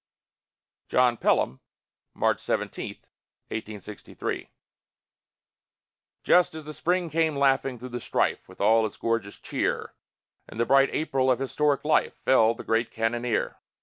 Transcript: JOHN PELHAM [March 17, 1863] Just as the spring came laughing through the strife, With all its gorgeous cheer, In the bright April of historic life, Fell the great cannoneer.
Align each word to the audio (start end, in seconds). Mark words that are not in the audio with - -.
JOHN 0.89 1.17
PELHAM 1.17 1.59
[March 2.15 2.41
17, 2.41 2.95
1863] 3.49 4.49
Just 6.23 6.55
as 6.55 6.63
the 6.63 6.73
spring 6.73 7.07
came 7.07 7.35
laughing 7.35 7.77
through 7.77 7.89
the 7.89 8.01
strife, 8.01 8.49
With 8.49 8.59
all 8.59 8.87
its 8.87 8.97
gorgeous 8.97 9.37
cheer, 9.37 9.93
In 10.51 10.57
the 10.57 10.65
bright 10.65 10.89
April 10.91 11.29
of 11.29 11.37
historic 11.37 11.85
life, 11.85 12.15
Fell 12.15 12.55
the 12.55 12.63
great 12.63 12.89
cannoneer. 12.89 13.57